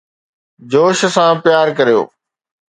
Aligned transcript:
جوش 0.71 0.97
سان 1.15 1.33
پيار 1.43 1.67
ڪريو 1.77 2.01